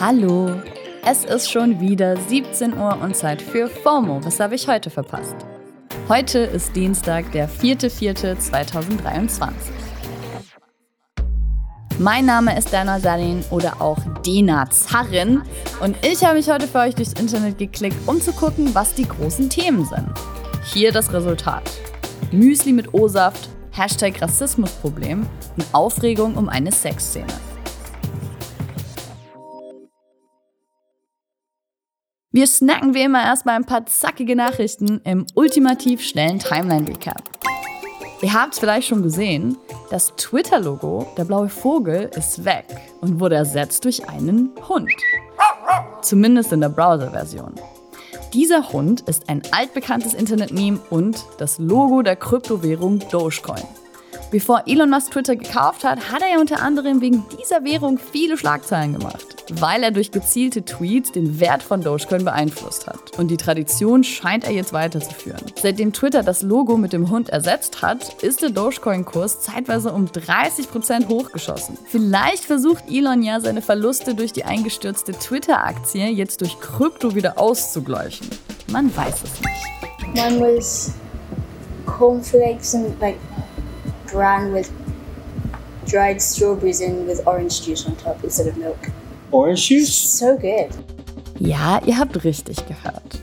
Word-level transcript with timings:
Hallo, 0.00 0.50
es 1.04 1.24
ist 1.26 1.50
schon 1.50 1.78
wieder 1.78 2.16
17 2.16 2.72
Uhr 2.72 2.96
und 3.02 3.14
Zeit 3.14 3.42
für 3.42 3.68
FOMO. 3.68 4.24
Was 4.24 4.40
habe 4.40 4.54
ich 4.54 4.66
heute 4.66 4.88
verpasst? 4.88 5.36
Heute 6.08 6.38
ist 6.38 6.74
Dienstag, 6.74 7.30
der 7.32 7.50
4.4.2023. 7.50 9.50
Mein 11.98 12.24
Name 12.24 12.56
ist 12.56 12.72
Dana 12.72 12.98
Salin 12.98 13.44
oder 13.50 13.82
auch 13.82 13.98
Dena 14.24 14.70
Zarrin 14.70 15.42
und 15.82 15.98
ich 16.02 16.24
habe 16.24 16.36
mich 16.36 16.50
heute 16.50 16.66
für 16.66 16.78
euch 16.78 16.94
durchs 16.94 17.12
Internet 17.12 17.58
geklickt, 17.58 17.98
um 18.06 18.22
zu 18.22 18.32
gucken, 18.32 18.74
was 18.74 18.94
die 18.94 19.06
großen 19.06 19.50
Themen 19.50 19.84
sind. 19.84 20.08
Hier 20.64 20.92
das 20.92 21.12
Resultat. 21.12 21.70
Müsli 22.32 22.72
mit 22.72 22.94
O-Saft, 22.94 23.50
Hashtag 23.72 24.22
Rassismusproblem 24.22 25.26
und 25.58 25.66
Aufregung 25.72 26.36
um 26.36 26.48
eine 26.48 26.72
Sexszene. 26.72 27.49
Wir 32.32 32.46
snacken 32.46 32.94
wie 32.94 33.02
immer 33.02 33.24
erstmal 33.24 33.56
ein 33.56 33.64
paar 33.64 33.86
zackige 33.86 34.36
Nachrichten 34.36 35.00
im 35.02 35.26
ultimativ 35.34 36.00
schnellen 36.00 36.38
Timeline-Recap. 36.38 37.24
Ihr 38.22 38.32
habt 38.32 38.52
es 38.52 38.60
vielleicht 38.60 38.86
schon 38.86 39.02
gesehen, 39.02 39.56
das 39.90 40.14
Twitter-Logo, 40.14 41.12
der 41.18 41.24
blaue 41.24 41.48
Vogel, 41.48 42.08
ist 42.16 42.44
weg 42.44 42.66
und 43.00 43.18
wurde 43.18 43.34
ersetzt 43.34 43.84
durch 43.84 44.08
einen 44.08 44.50
Hund. 44.68 44.92
Zumindest 46.02 46.52
in 46.52 46.60
der 46.60 46.68
Browser-Version. 46.68 47.52
Dieser 48.32 48.72
Hund 48.72 49.00
ist 49.08 49.28
ein 49.28 49.42
altbekanntes 49.50 50.14
Internet-Meme 50.14 50.78
und 50.88 51.24
das 51.38 51.58
Logo 51.58 52.02
der 52.02 52.14
Kryptowährung 52.14 53.00
Dogecoin. 53.10 53.64
Bevor 54.30 54.62
Elon 54.68 54.90
Musk 54.90 55.10
Twitter 55.10 55.34
gekauft 55.34 55.82
hat, 55.82 56.12
hat 56.12 56.22
er 56.22 56.34
ja 56.34 56.38
unter 56.38 56.62
anderem 56.62 57.00
wegen 57.00 57.24
dieser 57.40 57.64
Währung 57.64 57.98
viele 57.98 58.38
Schlagzeilen 58.38 58.92
gemacht, 58.92 59.39
weil 59.60 59.82
er 59.82 59.90
durch 59.90 60.10
gezielte 60.10 60.64
Tweets 60.64 61.12
den 61.12 61.40
Wert 61.40 61.62
von 61.62 61.80
Dogecoin 61.80 62.24
beeinflusst 62.24 62.86
hat. 62.86 63.18
Und 63.18 63.28
die 63.28 63.36
Tradition 63.36 64.04
scheint 64.04 64.44
er 64.44 64.52
jetzt 64.52 64.72
weiterzuführen. 64.72 65.40
Seitdem 65.60 65.92
Twitter 65.92 66.22
das 66.22 66.42
Logo 66.42 66.76
mit 66.76 66.92
dem 66.92 67.10
Hund 67.10 67.28
ersetzt 67.30 67.82
hat, 67.82 68.22
ist 68.22 68.42
der 68.42 68.50
Dogecoin-Kurs 68.50 69.40
zeitweise 69.40 69.92
um 69.92 70.06
30% 70.06 71.08
hochgeschossen. 71.08 71.76
Vielleicht 71.86 72.44
versucht 72.44 72.84
Elon 72.88 73.22
ja 73.22 73.40
seine 73.40 73.62
Verluste 73.62 74.14
durch 74.14 74.32
die 74.32 74.44
eingestürzte 74.44 75.12
Twitter-Aktie 75.12 76.08
jetzt 76.08 76.40
durch 76.40 76.58
Krypto 76.60 77.14
wieder 77.14 77.38
auszugleichen. 77.38 78.28
Man 78.70 78.94
weiß 78.94 79.22
es 79.24 79.40
nicht. 79.40 80.24
One 80.24 80.40
was 80.40 80.92
cornflakes 81.86 82.74
and 82.74 82.98
like 83.00 83.16
bran 84.10 84.52
with 84.52 84.70
dried 85.86 86.20
strawberries 86.20 86.80
in 86.80 87.06
with 87.06 87.20
orange 87.26 87.62
juice 87.62 87.86
on 87.86 87.96
top 87.96 88.22
instead 88.22 88.46
of 88.46 88.56
milk. 88.56 88.78
Orange 89.30 89.70
juice? 89.70 90.18
So 90.18 90.36
good. 90.36 90.68
Ja, 91.38 91.80
ihr 91.86 91.98
habt 91.98 92.22
richtig 92.24 92.66
gehört. 92.66 93.22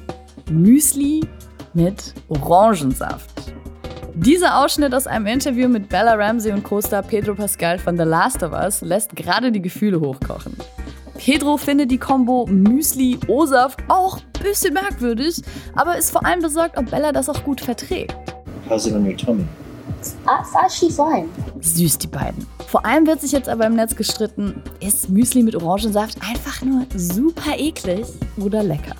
Müsli 0.50 1.22
mit 1.74 2.14
Orangensaft. 2.30 3.30
Dieser 4.16 4.64
Ausschnitt 4.64 4.96
aus 4.96 5.06
einem 5.06 5.28
Interview 5.28 5.68
mit 5.68 5.90
Bella 5.90 6.16
Ramsey 6.16 6.52
und 6.52 6.64
Co-Star 6.64 7.04
Pedro 7.04 7.36
Pascal 7.36 7.78
von 7.78 7.98
The 7.98 8.04
Last 8.04 8.42
of 8.42 8.52
Us 8.52 8.82
lässt 8.82 9.16
gerade 9.16 9.52
die 9.52 9.62
Gefühle 9.62 10.00
hochkochen. 10.00 10.58
Pedro 11.18 11.58
findet 11.58 11.92
die 11.92 11.98
Kombo 11.98 12.48
Müsli-O-Saft 12.48 13.80
auch 13.88 14.18
ein 14.18 14.44
bisschen 14.44 14.74
merkwürdig, 14.74 15.42
aber 15.76 15.98
ist 15.98 16.12
vor 16.12 16.26
allem 16.26 16.42
besorgt, 16.42 16.78
ob 16.78 16.90
Bella 16.90 17.12
das 17.12 17.30
auch 17.30 17.44
gut 17.44 17.62
verträgt. 17.62 18.16
How's 18.70 18.88
it 18.88 18.94
on 18.94 19.06
your 19.06 19.16
tummy? 19.16 19.46
That's 20.26 20.54
actually 20.56 20.92
fine. 20.92 21.30
Süß, 21.76 21.98
die 22.00 22.08
beiden. 22.08 22.46
Vor 22.68 22.86
allem 22.86 23.06
wird 23.08 23.22
sich 23.22 23.32
jetzt 23.32 23.50
aber 23.50 23.66
im 23.66 23.76
Netz 23.76 23.96
gestritten, 23.96 24.62
ist 24.80 25.10
Müsli 25.10 25.44
mit 25.44 25.56
Orangensaft 25.56 26.18
einfach 26.22 26.62
nur 26.62 26.86
super 26.96 27.58
eklig 27.58 28.06
oder 28.38 28.64
lecker? 28.64 28.96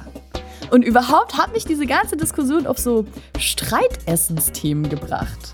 Und 0.72 0.84
überhaupt 0.84 1.38
hat 1.38 1.54
mich 1.54 1.66
diese 1.66 1.86
ganze 1.86 2.18
Diskussion 2.18 2.68
auf 2.68 2.78
so 2.78 3.06
Streitessensthemen 3.40 4.90
gebracht. 4.90 5.54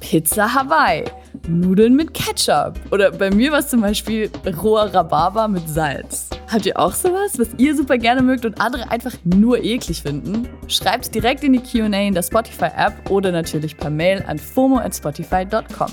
Pizza 0.00 0.52
Hawaii, 0.54 1.04
Nudeln 1.48 1.96
mit 1.96 2.12
Ketchup 2.14 2.74
oder 2.90 3.10
bei 3.10 3.30
mir 3.30 3.52
war 3.52 3.60
es 3.60 3.68
zum 3.68 3.80
Beispiel 3.80 4.30
roher 4.62 4.92
Rhabarber 4.92 5.48
mit 5.48 5.68
Salz. 5.68 6.28
Habt 6.52 6.66
ihr 6.66 6.78
auch 6.78 6.92
sowas, 6.92 7.38
was 7.38 7.48
ihr 7.56 7.74
super 7.74 7.96
gerne 7.96 8.22
mögt 8.22 8.44
und 8.44 8.60
andere 8.60 8.90
einfach 8.90 9.14
nur 9.24 9.64
eklig 9.64 10.02
finden? 10.02 10.46
Schreibt 10.68 11.14
direkt 11.14 11.42
in 11.42 11.54
die 11.54 11.60
QA 11.60 11.86
in 11.86 12.14
der 12.14 12.22
Spotify-App 12.22 13.10
oder 13.10 13.32
natürlich 13.32 13.76
per 13.76 13.90
Mail 13.90 14.22
an 14.26 14.38
fomo@spotify.com. 14.38 15.90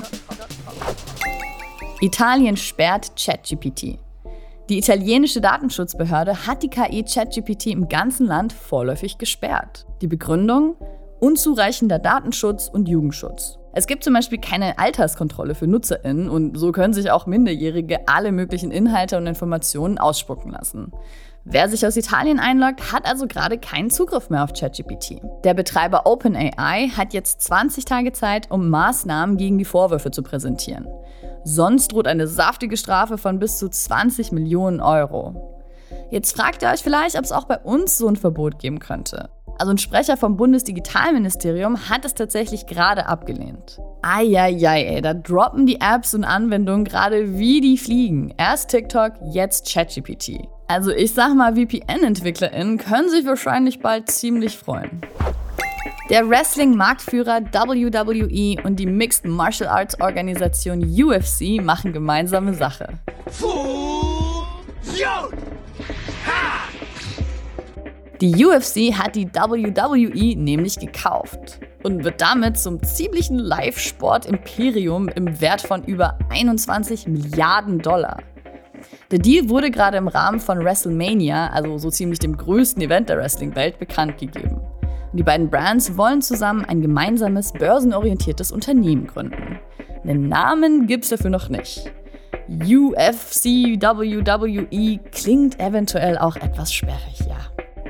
Italien 2.03 2.57
sperrt 2.57 3.11
ChatGPT. 3.15 3.99
Die 4.69 4.79
italienische 4.79 5.39
Datenschutzbehörde 5.39 6.47
hat 6.47 6.63
die 6.63 6.69
KI 6.69 7.03
ChatGPT 7.03 7.67
im 7.67 7.89
ganzen 7.89 8.25
Land 8.25 8.53
vorläufig 8.53 9.19
gesperrt. 9.19 9.85
Die 10.01 10.07
Begründung? 10.07 10.77
Unzureichender 11.19 11.99
Datenschutz 11.99 12.67
und 12.67 12.89
Jugendschutz. 12.89 13.59
Es 13.73 13.85
gibt 13.85 14.03
zum 14.03 14.15
Beispiel 14.15 14.39
keine 14.39 14.79
Alterskontrolle 14.79 15.53
für 15.53 15.67
NutzerInnen 15.67 16.27
und 16.27 16.57
so 16.57 16.71
können 16.71 16.95
sich 16.95 17.11
auch 17.11 17.27
Minderjährige 17.27 18.07
alle 18.07 18.31
möglichen 18.31 18.71
Inhalte 18.71 19.17
und 19.17 19.27
Informationen 19.27 19.99
ausspucken 19.99 20.51
lassen. 20.51 20.91
Wer 21.43 21.69
sich 21.69 21.85
aus 21.85 21.97
Italien 21.97 22.39
einloggt, 22.39 22.91
hat 22.91 23.05
also 23.05 23.27
gerade 23.27 23.59
keinen 23.59 23.91
Zugriff 23.91 24.31
mehr 24.31 24.43
auf 24.43 24.53
ChatGPT. 24.53 25.21
Der 25.43 25.53
Betreiber 25.53 26.07
OpenAI 26.07 26.89
hat 26.97 27.13
jetzt 27.13 27.41
20 27.41 27.85
Tage 27.85 28.11
Zeit, 28.11 28.49
um 28.49 28.69
Maßnahmen 28.69 29.37
gegen 29.37 29.59
die 29.59 29.65
Vorwürfe 29.65 30.09
zu 30.09 30.23
präsentieren. 30.23 30.87
Sonst 31.43 31.91
droht 31.91 32.07
eine 32.07 32.27
saftige 32.27 32.77
Strafe 32.77 33.17
von 33.17 33.39
bis 33.39 33.57
zu 33.57 33.69
20 33.69 34.31
Millionen 34.31 34.79
Euro. 34.79 35.51
Jetzt 36.09 36.35
fragt 36.35 36.61
ihr 36.61 36.69
euch 36.69 36.81
vielleicht, 36.81 37.17
ob 37.17 37.23
es 37.23 37.31
auch 37.31 37.45
bei 37.45 37.57
uns 37.57 37.97
so 37.97 38.07
ein 38.07 38.15
Verbot 38.15 38.59
geben 38.59 38.79
könnte. 38.79 39.29
Also 39.57 39.73
ein 39.73 39.77
Sprecher 39.77 40.17
vom 40.17 40.37
Bundesdigitalministerium 40.37 41.89
hat 41.89 42.03
es 42.03 42.15
tatsächlich 42.15 42.65
gerade 42.65 43.05
abgelehnt. 43.05 43.79
Eieiei, 44.01 44.83
ey, 44.83 45.01
da 45.01 45.13
droppen 45.13 45.65
die 45.65 45.79
Apps 45.79 46.15
und 46.15 46.23
Anwendungen 46.23 46.83
gerade 46.83 47.37
wie 47.37 47.61
die 47.61 47.77
fliegen. 47.77 48.33
Erst 48.37 48.71
TikTok, 48.71 49.13
jetzt 49.31 49.71
ChatGPT. 49.71 50.47
Also 50.67 50.91
ich 50.91 51.13
sag 51.13 51.35
mal, 51.35 51.55
VPN-EntwicklerInnen 51.55 52.77
können 52.77 53.09
sich 53.09 53.25
wahrscheinlich 53.25 53.79
bald 53.81 54.09
ziemlich 54.09 54.57
freuen. 54.57 55.01
Der 56.11 56.29
Wrestling-Marktführer 56.29 57.39
WWE 57.53 58.61
und 58.65 58.77
die 58.77 58.85
Mixed 58.85 59.23
Martial 59.23 59.69
Arts 59.69 59.97
Organisation 60.01 60.83
UFC 60.83 61.63
machen 61.63 61.93
gemeinsame 61.93 62.53
Sache. 62.53 62.99
Die 68.19 68.45
UFC 68.45 68.93
hat 68.93 69.15
die 69.15 69.33
WWE 69.33 70.35
nämlich 70.35 70.77
gekauft 70.77 71.61
und 71.83 72.03
wird 72.03 72.19
damit 72.19 72.59
zum 72.59 72.83
ziemlichen 72.83 73.39
Live-Sport-Imperium 73.39 75.07
im 75.07 75.39
Wert 75.39 75.61
von 75.61 75.81
über 75.85 76.19
21 76.29 77.07
Milliarden 77.07 77.79
Dollar. 77.79 78.17
Der 79.11 79.19
Deal 79.19 79.47
wurde 79.47 79.71
gerade 79.71 79.95
im 79.95 80.09
Rahmen 80.09 80.41
von 80.41 80.59
WrestleMania, 80.59 81.51
also 81.51 81.77
so 81.77 81.89
ziemlich 81.89 82.19
dem 82.19 82.35
größten 82.35 82.81
Event 82.81 83.07
der 83.07 83.17
Wrestling-Welt, 83.17 83.79
bekannt 83.79 84.17
gegeben. 84.17 84.59
Und 85.11 85.17
die 85.17 85.23
beiden 85.23 85.49
Brands 85.49 85.97
wollen 85.97 86.21
zusammen 86.21 86.65
ein 86.65 86.81
gemeinsames 86.81 87.51
börsenorientiertes 87.53 88.51
Unternehmen 88.51 89.07
gründen. 89.07 89.59
Einen 90.03 90.29
Namen 90.29 90.87
gibt's 90.87 91.09
dafür 91.09 91.29
noch 91.29 91.49
nicht. 91.49 91.91
UFC 92.47 93.45
WWE 93.79 94.99
klingt 95.11 95.59
eventuell 95.59 96.17
auch 96.17 96.35
etwas 96.35 96.73
sperrig, 96.73 97.19
ja. 97.27 97.37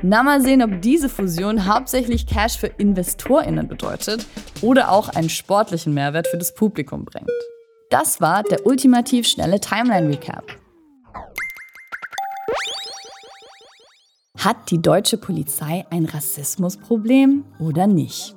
Na, 0.02 0.24
mal 0.24 0.40
sehen, 0.40 0.62
ob 0.62 0.82
diese 0.82 1.08
Fusion 1.08 1.66
hauptsächlich 1.72 2.26
Cash 2.26 2.58
für 2.58 2.66
InvestorInnen 2.66 3.68
bedeutet 3.68 4.26
oder 4.60 4.90
auch 4.90 5.08
einen 5.08 5.28
sportlichen 5.28 5.94
Mehrwert 5.94 6.26
für 6.26 6.38
das 6.38 6.54
Publikum 6.54 7.04
bringt. 7.04 7.30
Das 7.88 8.20
war 8.20 8.42
der 8.42 8.66
ultimativ 8.66 9.28
schnelle 9.28 9.60
Timeline-Recap. 9.60 10.44
Hat 14.44 14.72
die 14.72 14.82
deutsche 14.82 15.18
Polizei 15.18 15.86
ein 15.90 16.04
Rassismusproblem 16.04 17.44
oder 17.60 17.86
nicht? 17.86 18.34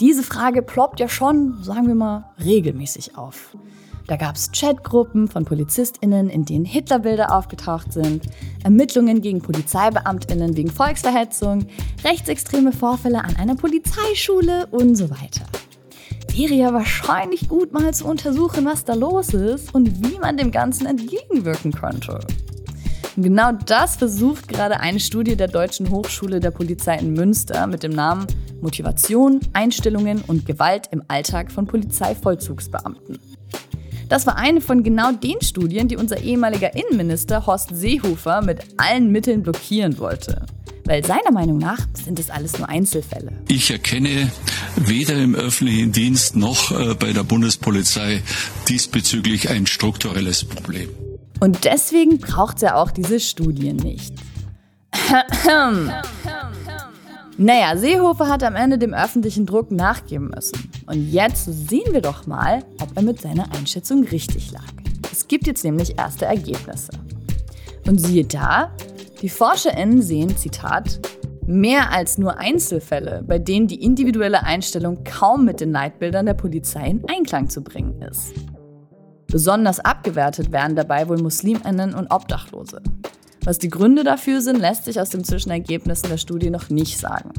Diese 0.00 0.22
Frage 0.22 0.62
ploppt 0.62 0.98
ja 0.98 1.10
schon, 1.10 1.62
sagen 1.62 1.88
wir 1.88 1.94
mal, 1.94 2.30
regelmäßig 2.42 3.18
auf. 3.18 3.54
Da 4.06 4.16
gab 4.16 4.36
es 4.36 4.50
Chatgruppen 4.50 5.28
von 5.28 5.44
PolizistInnen, 5.44 6.30
in 6.30 6.46
denen 6.46 6.64
Hitlerbilder 6.64 7.36
aufgetaucht 7.36 7.92
sind, 7.92 8.24
Ermittlungen 8.64 9.20
gegen 9.20 9.42
PolizeibeamtInnen 9.42 10.56
wegen 10.56 10.70
Volksverhetzung, 10.70 11.66
rechtsextreme 12.02 12.72
Vorfälle 12.72 13.22
an 13.22 13.36
einer 13.36 13.56
Polizeischule 13.56 14.68
und 14.70 14.96
so 14.96 15.10
weiter. 15.10 15.44
Wäre 16.34 16.54
ja 16.54 16.72
wahrscheinlich 16.72 17.46
gut, 17.50 17.74
mal 17.74 17.92
zu 17.92 18.06
untersuchen, 18.06 18.64
was 18.64 18.86
da 18.86 18.94
los 18.94 19.34
ist 19.34 19.74
und 19.74 20.02
wie 20.02 20.18
man 20.18 20.38
dem 20.38 20.50
Ganzen 20.50 20.86
entgegenwirken 20.86 21.72
könnte. 21.72 22.20
Genau 23.16 23.52
das 23.52 23.96
versucht 23.96 24.46
gerade 24.46 24.80
eine 24.80 25.00
Studie 25.00 25.36
der 25.36 25.48
Deutschen 25.48 25.90
Hochschule 25.90 26.38
der 26.38 26.50
Polizei 26.50 26.98
in 26.98 27.14
Münster 27.14 27.66
mit 27.66 27.82
dem 27.82 27.92
Namen 27.92 28.26
Motivation, 28.60 29.40
Einstellungen 29.54 30.20
und 30.26 30.44
Gewalt 30.44 30.88
im 30.90 31.02
Alltag 31.08 31.50
von 31.50 31.66
Polizeivollzugsbeamten. 31.66 33.18
Das 34.10 34.26
war 34.26 34.36
eine 34.36 34.60
von 34.60 34.82
genau 34.82 35.12
den 35.12 35.40
Studien, 35.40 35.88
die 35.88 35.96
unser 35.96 36.20
ehemaliger 36.20 36.74
Innenminister 36.76 37.46
Horst 37.46 37.70
Seehofer 37.74 38.42
mit 38.42 38.60
allen 38.76 39.10
Mitteln 39.10 39.42
blockieren 39.42 39.98
wollte. 39.98 40.44
Weil 40.84 41.04
seiner 41.04 41.32
Meinung 41.32 41.58
nach 41.58 41.80
sind 41.94 42.20
es 42.20 42.30
alles 42.30 42.58
nur 42.58 42.68
Einzelfälle. 42.68 43.32
Ich 43.48 43.70
erkenne 43.70 44.30
weder 44.76 45.14
im 45.14 45.34
öffentlichen 45.34 45.90
Dienst 45.90 46.36
noch 46.36 46.70
äh, 46.70 46.94
bei 46.94 47.12
der 47.12 47.24
Bundespolizei 47.24 48.22
diesbezüglich 48.68 49.48
ein 49.48 49.66
strukturelles 49.66 50.44
Problem. 50.44 50.90
Und 51.40 51.64
deswegen 51.64 52.18
braucht 52.18 52.62
er 52.62 52.76
auch 52.76 52.90
diese 52.90 53.20
Studien 53.20 53.76
nicht. 53.76 54.14
naja, 57.36 57.76
Seehofer 57.76 58.28
hat 58.28 58.42
am 58.42 58.56
Ende 58.56 58.78
dem 58.78 58.94
öffentlichen 58.94 59.44
Druck 59.44 59.70
nachgeben 59.70 60.30
müssen. 60.34 60.70
Und 60.86 61.10
jetzt 61.10 61.44
sehen 61.68 61.92
wir 61.92 62.00
doch 62.00 62.26
mal, 62.26 62.64
ob 62.80 62.96
er 62.96 63.02
mit 63.02 63.20
seiner 63.20 63.52
Einschätzung 63.52 64.04
richtig 64.04 64.52
lag. 64.52 64.62
Es 65.12 65.28
gibt 65.28 65.46
jetzt 65.46 65.64
nämlich 65.64 65.98
erste 65.98 66.24
Ergebnisse. 66.24 66.92
Und 67.86 68.00
siehe 68.00 68.24
da, 68.24 68.74
die 69.20 69.28
ForscherInnen 69.28 70.02
sehen, 70.02 70.36
Zitat, 70.36 71.00
mehr 71.46 71.92
als 71.92 72.18
nur 72.18 72.38
Einzelfälle, 72.38 73.22
bei 73.26 73.38
denen 73.38 73.68
die 73.68 73.82
individuelle 73.82 74.42
Einstellung 74.42 75.04
kaum 75.04 75.44
mit 75.44 75.60
den 75.60 75.72
Leitbildern 75.72 76.26
der 76.26 76.34
Polizei 76.34 76.88
in 76.88 77.04
Einklang 77.08 77.48
zu 77.48 77.62
bringen 77.62 78.02
ist. 78.02 78.32
Besonders 79.36 79.80
abgewertet 79.80 80.50
werden 80.50 80.76
dabei 80.76 81.10
wohl 81.10 81.18
Musliminnen 81.18 81.92
und 81.92 82.10
Obdachlose. 82.10 82.80
Was 83.44 83.58
die 83.58 83.68
Gründe 83.68 84.02
dafür 84.02 84.40
sind, 84.40 84.58
lässt 84.58 84.86
sich 84.86 84.98
aus 84.98 85.10
den 85.10 85.24
Zwischenergebnissen 85.24 86.08
der 86.08 86.16
Studie 86.16 86.48
noch 86.48 86.70
nicht 86.70 86.98
sagen. 86.98 87.32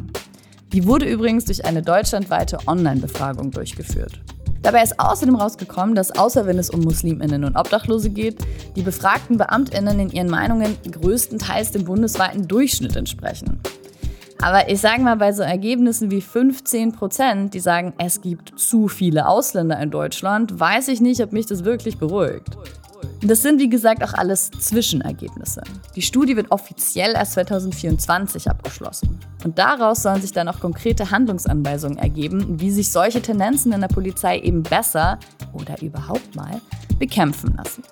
Die 0.74 0.86
wurde 0.86 1.10
übrigens 1.10 1.46
durch 1.46 1.66
eine 1.66 1.82
deutschlandweite 1.82 2.60
Online-Befragung 2.68 3.50
durchgeführt. 3.50 4.22
Dabei 4.62 4.84
ist 4.84 5.00
außerdem 5.00 5.38
rausgekommen, 5.38 5.96
dass 5.96 6.12
außer 6.12 6.46
wenn 6.46 6.60
es 6.60 6.70
um 6.70 6.82
Musliminnen 6.82 7.44
und 7.44 7.56
Obdachlose 7.56 8.12
geht, 8.12 8.46
die 8.76 8.84
befragten 8.84 9.40
Beamtinnen 9.40 10.00
in 10.00 10.12
ihren 10.12 10.30
Meinungen 10.30 10.78
größtenteils 10.92 11.72
dem 11.72 11.86
bundesweiten 11.86 12.48
Durchschnitt 12.48 12.96
entsprechen. 12.96 13.60
Aber 14.42 14.69
ich 14.69 14.80
sage 14.81 15.01
mal, 15.01 15.16
bei 15.16 15.31
so 15.34 15.42
Ergebnissen 15.42 16.12
wie 16.12 16.22
15 16.22 16.92
Prozent, 16.92 17.54
die 17.54 17.60
sagen, 17.60 17.94
es 17.98 18.22
gibt 18.22 18.60
zu 18.60 18.88
viele 18.88 19.28
Ausländer 19.28 19.80
in 19.80 19.89
Deutschland, 19.89 20.60
weiß 20.60 20.89
ich 20.89 21.01
nicht, 21.01 21.22
ob 21.22 21.34
mich 21.34 21.48
das 21.48 21.63
wirklich 21.63 21.98
beruhigt. 21.98 22.56
Das 23.22 23.42
sind 23.42 23.60
wie 23.60 23.69
gesagt 23.69 24.04
auch 24.04 24.13
alles 24.13 24.51
Zwischenergebnisse. 24.51 25.62
Die 25.95 26.04
Studie 26.04 26.36
wird 26.36 26.51
offiziell 26.51 27.13
erst 27.13 27.34
2024 27.34 28.48
abgeschlossen. 28.50 29.19
Und 29.44 29.57
daraus 29.57 30.04
sollen 30.04 30.22
sich 30.22 30.34
dann 30.34 30.48
auch 30.48 30.60
konkrete 30.60 31.10
Handlungsanweisungen 31.10 31.98
ergeben, 31.98 32.60
wie 32.60 32.69
sich 32.69 32.92
solche 32.92 33.22
Tendenzen 33.22 33.72
in 33.72 33.81
der 33.81 33.88
Polizei 33.88 34.39
eben 34.39 34.62
besser 34.62 35.18
oder 35.54 35.81
überhaupt 35.81 36.36
mal 36.36 36.62
bekämpfen 37.00 37.56
lassen. 37.57 37.84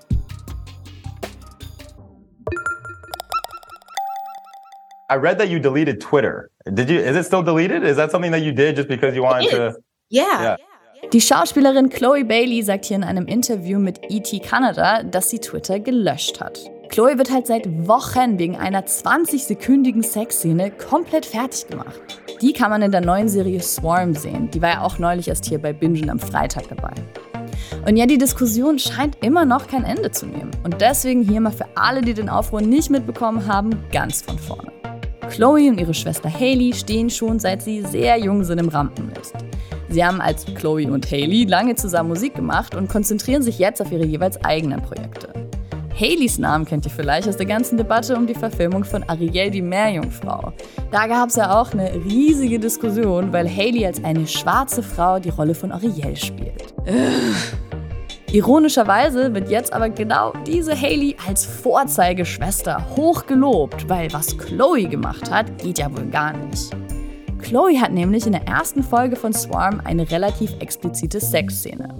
I 5.07 5.17
read 5.17 5.37
that 5.37 5.49
you 5.49 5.59
deleted 5.59 6.01
Twitter. 6.01 6.49
Did 6.65 6.89
you? 6.89 6.99
Is 6.99 7.15
it 7.15 7.25
still 7.25 7.43
deleted? 7.43 7.83
Is 7.83 7.95
that 7.97 8.09
something 8.09 8.31
that 8.31 8.41
you 8.41 8.51
did 8.51 8.75
just 8.75 8.87
because 8.87 9.15
you 9.15 9.21
wanted 9.21 9.51
to? 9.51 9.75
Yeah. 10.09 10.41
Yeah. 10.41 10.57
Die 11.13 11.21
Schauspielerin 11.21 11.89
Chloe 11.89 12.23
Bailey 12.23 12.63
sagt 12.63 12.85
hier 12.85 12.97
in 12.97 13.03
einem 13.03 13.27
Interview 13.27 13.77
mit 13.77 13.99
ET 14.09 14.41
Canada, 14.41 15.03
dass 15.03 15.29
sie 15.29 15.37
Twitter 15.37 15.79
gelöscht 15.79 16.41
hat. 16.41 16.59
Chloe 16.89 17.19
wird 17.19 17.31
halt 17.31 17.45
seit 17.45 17.67
Wochen 17.87 18.39
wegen 18.39 18.55
einer 18.55 18.81
20-sekündigen 18.81 20.03
Sexszene 20.03 20.71
komplett 20.71 21.27
fertig 21.27 21.67
gemacht. 21.67 22.01
Die 22.41 22.53
kann 22.53 22.71
man 22.71 22.81
in 22.81 22.91
der 22.91 23.01
neuen 23.01 23.29
Serie 23.29 23.61
Swarm 23.61 24.15
sehen. 24.15 24.49
Die 24.51 24.61
war 24.61 24.69
ja 24.69 24.81
auch 24.81 24.97
neulich 24.97 25.27
erst 25.27 25.45
hier 25.45 25.59
bei 25.59 25.73
Bingen 25.73 26.09
am 26.09 26.19
Freitag 26.19 26.67
dabei. 26.69 26.93
Und 27.85 27.97
ja, 27.97 28.07
die 28.07 28.17
Diskussion 28.17 28.79
scheint 28.79 29.23
immer 29.23 29.45
noch 29.45 29.67
kein 29.67 29.83
Ende 29.83 30.09
zu 30.09 30.25
nehmen. 30.25 30.51
Und 30.63 30.81
deswegen 30.81 31.21
hier 31.21 31.41
mal 31.41 31.51
für 31.51 31.67
alle, 31.75 32.01
die 32.01 32.15
den 32.15 32.29
Aufruhr 32.29 32.61
nicht 32.61 32.89
mitbekommen 32.89 33.45
haben, 33.47 33.71
ganz 33.91 34.21
von 34.23 34.39
vorne. 34.39 34.71
Chloe 35.35 35.69
und 35.69 35.77
ihre 35.81 35.93
Schwester 35.93 36.33
Haley 36.33 36.71
stehen 36.73 37.09
schon 37.09 37.39
seit 37.39 37.61
sie 37.61 37.81
sehr 37.81 38.17
jung 38.17 38.45
sind 38.45 38.57
im 38.57 38.69
Rampenlicht. 38.69 39.33
Sie 39.89 40.01
haben 40.01 40.21
als 40.21 40.45
Chloe 40.45 40.89
und 40.89 41.11
Haley 41.11 41.43
lange 41.43 41.75
zusammen 41.75 42.07
Musik 42.07 42.35
gemacht 42.35 42.73
und 42.73 42.87
konzentrieren 42.87 43.41
sich 43.41 43.59
jetzt 43.59 43.81
auf 43.81 43.91
ihre 43.91 44.05
jeweils 44.05 44.41
eigenen 44.45 44.81
Projekte. 44.81 45.27
Haleys 45.93 46.39
Namen 46.39 46.63
kennt 46.63 46.85
ihr 46.85 46.91
vielleicht 46.91 47.27
aus 47.27 47.35
der 47.35 47.47
ganzen 47.47 47.75
Debatte 47.75 48.15
um 48.15 48.27
die 48.27 48.33
Verfilmung 48.33 48.85
von 48.85 49.03
Ariel 49.09 49.51
die 49.51 49.61
Meerjungfrau. 49.61 50.53
Da 50.89 51.05
gab 51.05 51.27
es 51.27 51.35
ja 51.35 51.59
auch 51.59 51.73
eine 51.73 51.93
riesige 52.05 52.57
Diskussion, 52.57 53.33
weil 53.33 53.49
Haley 53.49 53.85
als 53.85 54.01
eine 54.05 54.25
schwarze 54.25 54.83
Frau 54.83 55.19
die 55.19 55.31
Rolle 55.31 55.53
von 55.53 55.73
Ariel 55.73 56.15
spielt. 56.15 56.73
Ironischerweise 58.35 59.33
wird 59.33 59.49
jetzt 59.49 59.71
aber 59.71 59.87
genau 59.87 60.33
diese 60.45 60.75
Haley 60.75 61.15
als 61.25 61.45
Vorzeigeschwester 61.45 62.85
hoch 62.97 63.27
gelobt, 63.27 63.87
weil 63.87 64.11
was 64.11 64.37
Chloe 64.37 64.89
gemacht 64.89 65.31
hat, 65.31 65.57
geht 65.59 65.77
ja 65.77 65.89
wohl 65.89 66.07
gar 66.07 66.35
nicht. 66.35 66.75
Chloe 67.41 67.79
hat 67.79 67.93
nämlich 67.93 68.25
in 68.25 68.33
der 68.33 68.45
ersten 68.45 68.83
Folge 68.83 69.15
von 69.15 69.31
Swarm 69.31 69.79
eine 69.85 70.11
relativ 70.11 70.51
explizite 70.59 71.21
Sexszene. 71.21 71.95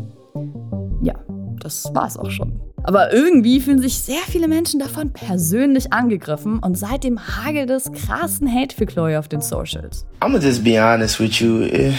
Ja, 1.01 1.13
das 1.61 1.89
war's 1.93 2.17
auch 2.17 2.29
schon. 2.29 2.59
Aber 2.83 3.13
irgendwie 3.13 3.61
fühlen 3.61 3.81
sich 3.81 3.97
sehr 3.97 4.19
viele 4.27 4.49
Menschen 4.49 4.81
davon 4.81 5.13
persönlich 5.13 5.93
angegriffen 5.93 6.59
und 6.59 6.77
seitdem 6.77 7.17
hagelt 7.17 7.69
es 7.69 7.89
krassen 7.93 8.53
Hate 8.53 8.75
für 8.75 8.85
Chloe 8.85 9.17
auf 9.17 9.29
den 9.29 9.39
Socials. 9.39 10.05
I'm 10.19 10.33
gonna 10.33 10.39
just 10.39 10.65
be 10.65 10.77
honest 10.83 11.17
with 11.17 11.39
you. 11.39 11.61
eh, 11.61 11.93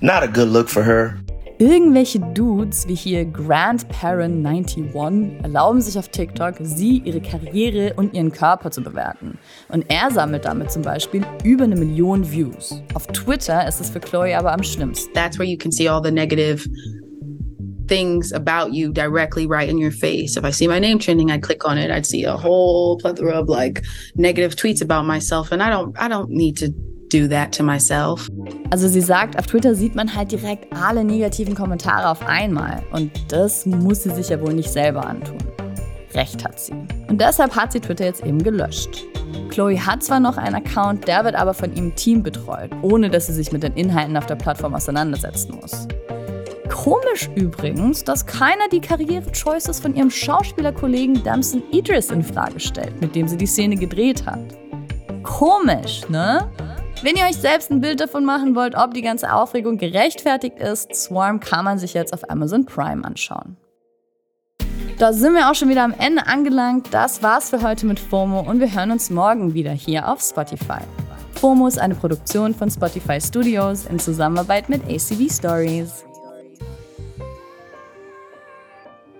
Not 0.00 0.24
a 0.24 0.26
good 0.26 0.48
look 0.48 0.68
for 0.68 0.82
her. 0.82 1.21
Irgendwelche 1.62 2.18
Dudes 2.18 2.88
wie 2.88 2.96
hier 2.96 3.22
Grandparent91 3.22 5.44
erlauben 5.44 5.80
sich 5.80 5.96
auf 5.96 6.08
TikTok, 6.08 6.56
sie, 6.60 7.00
ihre 7.04 7.20
Karriere 7.20 7.92
und 7.94 8.14
ihren 8.14 8.32
Körper 8.32 8.72
zu 8.72 8.82
bewerten. 8.82 9.38
Und 9.68 9.84
er 9.88 10.10
sammelt 10.10 10.44
damit 10.44 10.72
zum 10.72 10.82
Beispiel 10.82 11.24
über 11.44 11.62
eine 11.62 11.76
Million 11.76 12.28
Views. 12.28 12.82
Auf 12.94 13.06
Twitter 13.06 13.64
ist 13.68 13.80
es 13.80 13.90
für 13.90 14.00
Chloe 14.00 14.36
aber 14.36 14.52
am 14.52 14.64
schlimmsten. 14.64 15.14
That's 15.14 15.38
where 15.38 15.48
you 15.48 15.56
can 15.56 15.70
see 15.70 15.88
all 15.88 16.02
the 16.02 16.10
negative 16.10 16.68
things 17.86 18.32
about 18.32 18.72
you 18.72 18.90
directly 18.90 19.46
right 19.46 19.68
in 19.68 19.78
your 19.78 19.92
face. 19.92 20.36
If 20.36 20.44
I 20.44 20.50
see 20.50 20.66
my 20.66 20.80
name 20.80 20.98
trending, 20.98 21.30
I'd 21.30 21.42
click 21.42 21.64
on 21.64 21.78
it. 21.78 21.92
I'd 21.92 22.06
see 22.06 22.24
a 22.24 22.36
whole 22.36 22.98
plethora 22.98 23.34
of 23.34 23.48
like 23.48 23.84
negative 24.16 24.56
tweets 24.56 24.82
about 24.82 25.04
myself 25.04 25.52
and 25.52 25.62
I 25.62 25.70
don't 25.70 25.96
I 25.96 26.08
don't 26.08 26.30
need 26.30 26.56
to 26.56 26.74
do 27.12 27.28
that 27.28 27.52
to 27.52 27.62
myself. 27.62 28.28
Also 28.70 28.88
sie 28.88 29.00
sagt, 29.00 29.38
auf 29.38 29.46
Twitter 29.46 29.74
sieht 29.74 29.94
man 29.94 30.14
halt 30.14 30.32
direkt 30.32 30.66
alle 30.74 31.04
negativen 31.04 31.54
Kommentare 31.54 32.08
auf 32.08 32.26
einmal. 32.26 32.82
Und 32.92 33.10
das 33.28 33.66
muss 33.66 34.02
sie 34.02 34.10
sich 34.10 34.30
ja 34.30 34.40
wohl 34.40 34.54
nicht 34.54 34.70
selber 34.70 35.06
antun. 35.06 35.38
Recht 36.14 36.44
hat 36.44 36.58
sie. 36.58 36.74
Und 37.08 37.20
deshalb 37.20 37.54
hat 37.56 37.72
sie 37.72 37.80
Twitter 37.80 38.04
jetzt 38.04 38.24
eben 38.24 38.42
gelöscht. 38.42 39.04
Chloe 39.50 39.78
hat 39.78 40.02
zwar 40.02 40.20
noch 40.20 40.36
einen 40.36 40.56
Account, 40.56 41.08
der 41.08 41.24
wird 41.24 41.34
aber 41.34 41.54
von 41.54 41.74
ihrem 41.74 41.94
Team 41.94 42.22
betreut, 42.22 42.70
ohne 42.82 43.10
dass 43.10 43.26
sie 43.26 43.32
sich 43.34 43.52
mit 43.52 43.62
den 43.62 43.74
Inhalten 43.74 44.16
auf 44.16 44.26
der 44.26 44.36
Plattform 44.36 44.74
auseinandersetzen 44.74 45.54
muss. 45.60 45.88
Komisch 46.68 47.30
übrigens, 47.34 48.02
dass 48.02 48.24
keiner 48.24 48.68
die 48.70 48.80
Karriere-Choices 48.80 49.78
von 49.78 49.94
ihrem 49.94 50.10
Schauspielerkollegen 50.10 51.22
Damson 51.22 51.62
Idris 51.70 52.10
in 52.10 52.22
Frage 52.22 52.58
stellt, 52.58 52.98
mit 53.00 53.14
dem 53.14 53.28
sie 53.28 53.36
die 53.36 53.46
Szene 53.46 53.76
gedreht 53.76 54.24
hat. 54.26 54.40
Komisch, 55.22 56.08
ne? 56.08 56.50
Wenn 57.02 57.16
ihr 57.16 57.24
euch 57.24 57.36
selbst 57.36 57.68
ein 57.72 57.80
Bild 57.80 57.98
davon 57.98 58.24
machen 58.24 58.54
wollt, 58.54 58.76
ob 58.76 58.94
die 58.94 59.02
ganze 59.02 59.32
Aufregung 59.32 59.76
gerechtfertigt 59.76 60.58
ist, 60.60 60.94
Swarm 60.94 61.40
kann 61.40 61.64
man 61.64 61.78
sich 61.78 61.94
jetzt 61.94 62.12
auf 62.12 62.30
Amazon 62.30 62.64
Prime 62.64 63.04
anschauen. 63.04 63.56
Da 64.98 65.12
sind 65.12 65.34
wir 65.34 65.50
auch 65.50 65.56
schon 65.56 65.68
wieder 65.68 65.82
am 65.82 65.94
Ende 65.98 66.28
angelangt. 66.28 66.88
Das 66.92 67.20
war's 67.20 67.50
für 67.50 67.62
heute 67.62 67.86
mit 67.86 67.98
FOMO 67.98 68.40
und 68.48 68.60
wir 68.60 68.72
hören 68.72 68.92
uns 68.92 69.10
morgen 69.10 69.52
wieder 69.52 69.72
hier 69.72 70.08
auf 70.08 70.20
Spotify. 70.20 70.78
FOMO 71.34 71.66
ist 71.66 71.80
eine 71.80 71.96
Produktion 71.96 72.54
von 72.54 72.70
Spotify 72.70 73.20
Studios 73.20 73.86
in 73.86 73.98
Zusammenarbeit 73.98 74.68
mit 74.68 74.84
ACB 74.84 75.28
Stories. 75.28 76.04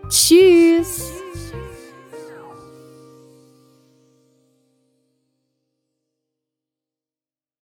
Tschüss! 0.08 1.11